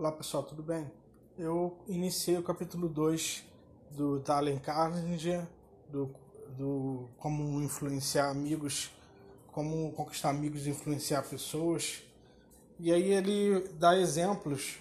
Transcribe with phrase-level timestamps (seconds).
[0.00, 0.90] Olá pessoal, tudo bem?
[1.36, 3.44] Eu iniciei o capítulo 2
[3.90, 5.46] do Dalen Carnegie,
[5.90, 6.10] do,
[6.56, 8.90] do como influenciar amigos,
[9.52, 12.02] como conquistar amigos e influenciar pessoas.
[12.78, 14.78] E aí ele dá exemplos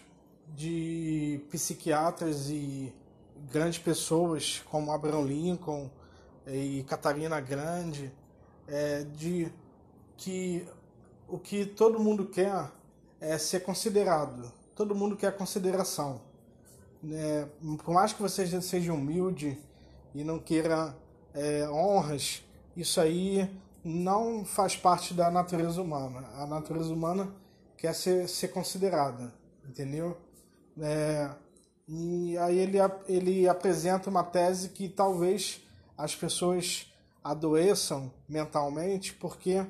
[0.56, 2.96] de psiquiatras e
[3.52, 5.92] grandes pessoas como Abraham Lincoln
[6.48, 8.10] e Catarina Grande,
[8.70, 9.52] é, de
[10.16, 10.66] que
[11.28, 12.72] o que todo mundo quer
[13.20, 16.22] é ser considerado todo mundo quer consideração.
[17.12, 17.46] É,
[17.84, 19.60] por mais que você seja humilde
[20.16, 20.96] e não queira
[21.34, 22.46] é, honras,
[22.78, 26.26] isso aí não faz parte da natureza humana.
[26.36, 27.30] A natureza humana
[27.76, 29.34] quer ser, ser considerada,
[29.68, 30.18] entendeu?
[30.80, 31.30] É,
[31.86, 32.78] e aí ele,
[33.10, 35.62] ele apresenta uma tese que talvez
[35.98, 36.90] as pessoas
[37.22, 39.62] adoeçam mentalmente porque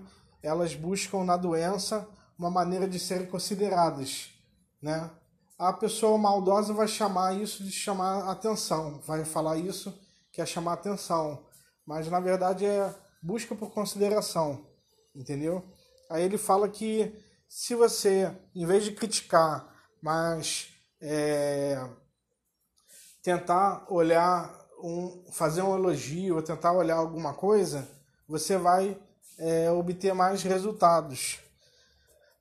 [0.44, 4.38] elas buscam na doença uma maneira de serem consideradas
[4.82, 5.10] né?
[5.58, 9.98] A pessoa maldosa vai chamar isso de chamar atenção, vai falar isso
[10.32, 11.46] que é chamar atenção,
[11.86, 14.66] mas na verdade é busca por consideração,
[15.14, 15.64] entendeu?
[16.10, 17.14] Aí ele fala que
[17.48, 19.68] se você, em vez de criticar,
[20.02, 20.70] mas
[21.02, 21.84] é,
[23.22, 27.88] tentar olhar, um, fazer um elogio, ou tentar olhar alguma coisa,
[28.28, 28.98] você vai
[29.38, 31.40] é, obter mais resultados.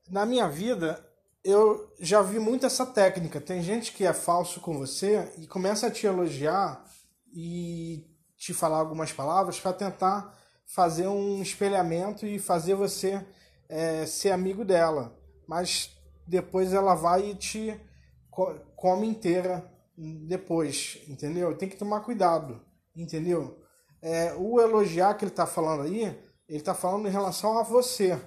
[0.08, 1.04] Na minha vida,
[1.48, 3.40] eu já vi muito essa técnica.
[3.40, 6.84] Tem gente que é falso com você e começa a te elogiar
[7.32, 8.04] e
[8.36, 13.26] te falar algumas palavras para tentar fazer um espelhamento e fazer você
[13.66, 15.18] é, ser amigo dela.
[15.48, 15.90] Mas
[16.26, 17.80] depois ela vai e te
[18.76, 21.56] come inteira depois, entendeu?
[21.56, 22.60] Tem que tomar cuidado,
[22.94, 23.58] entendeu?
[24.02, 26.04] É, o elogiar que ele está falando aí,
[26.46, 28.20] ele está falando em relação a você.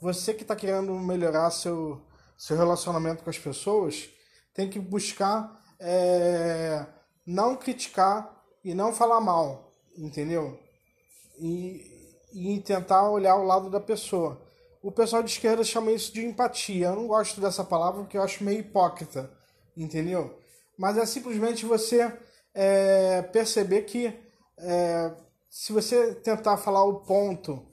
[0.00, 2.02] Você que está querendo melhorar seu,
[2.36, 4.08] seu relacionamento com as pessoas,
[4.54, 6.86] tem que buscar é,
[7.26, 10.58] não criticar e não falar mal, entendeu?
[11.38, 14.42] E, e tentar olhar o lado da pessoa.
[14.82, 16.88] O pessoal de esquerda chama isso de empatia.
[16.88, 19.30] Eu não gosto dessa palavra porque eu acho meio hipócrita,
[19.76, 20.38] entendeu?
[20.78, 22.16] Mas é simplesmente você
[22.54, 24.14] é, perceber que
[24.58, 25.12] é,
[25.48, 27.66] se você tentar falar o ponto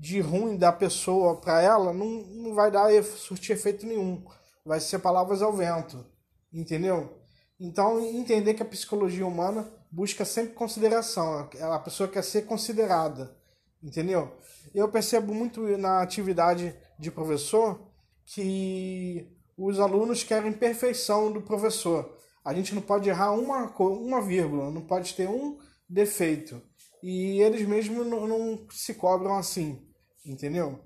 [0.00, 4.24] de ruim da pessoa para ela não, não vai dar surtir efeito nenhum.
[4.64, 6.06] Vai ser palavras ao vento.
[6.50, 7.18] Entendeu?
[7.60, 11.50] Então, entender que a psicologia humana busca sempre consideração.
[11.60, 13.36] A pessoa quer ser considerada.
[13.82, 14.34] Entendeu?
[14.74, 17.86] Eu percebo muito na atividade de professor
[18.24, 22.18] que os alunos querem perfeição do professor.
[22.42, 26.62] A gente não pode errar uma, uma vírgula, não pode ter um defeito.
[27.02, 29.89] E eles mesmos não, não se cobram assim
[30.24, 30.80] entendeu?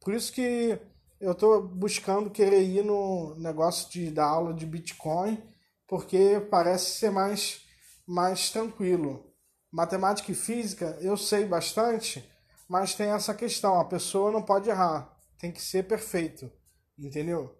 [0.00, 0.78] Por isso que
[1.20, 5.42] eu estou buscando querer ir no negócio de dar aula de Bitcoin,
[5.86, 7.62] porque parece ser mais,
[8.06, 9.30] mais tranquilo.
[9.70, 12.26] Matemática e física eu sei bastante,
[12.68, 16.50] mas tem essa questão, a pessoa não pode errar, tem que ser perfeito,
[16.98, 17.54] entendeu?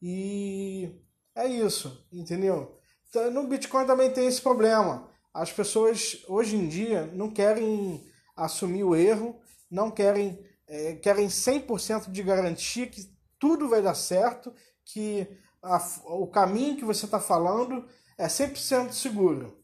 [0.00, 1.02] E
[1.34, 2.78] é isso, entendeu?
[3.32, 5.08] No Bitcoin também tem esse problema.
[5.34, 9.38] As pessoas hoje em dia não querem assumir o erro,
[9.70, 10.38] não querem
[10.70, 14.54] é, querem 100% de garantia que tudo vai dar certo,
[14.84, 15.26] que
[15.60, 17.84] a, o caminho que você está falando
[18.16, 19.58] é 100% seguro.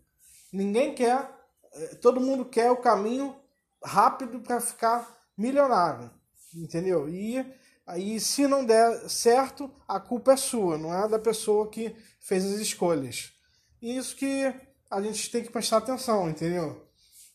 [0.53, 1.31] Ninguém quer,
[1.73, 3.37] é, todo mundo quer o caminho
[3.83, 6.11] rápido para ficar milionário,
[6.53, 7.09] entendeu?
[7.09, 7.55] E
[7.87, 12.45] aí, se não der certo, a culpa é sua, não é da pessoa que fez
[12.45, 13.33] as escolhas.
[13.81, 14.53] E isso que
[14.91, 16.85] a gente tem que prestar atenção, entendeu?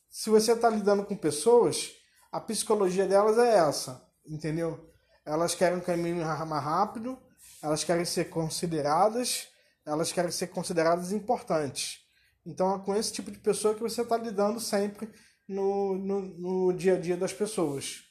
[0.09, 2.00] Se você está lidando com pessoas
[2.31, 4.89] a psicologia delas é essa, entendeu?
[5.25, 7.17] Elas querem um caminho mais rápido,
[7.61, 9.47] elas querem ser consideradas,
[9.85, 11.99] elas querem ser consideradas importantes.
[12.45, 15.09] Então é com esse tipo de pessoa que você está lidando sempre
[15.47, 18.10] no, no, no dia a dia das pessoas.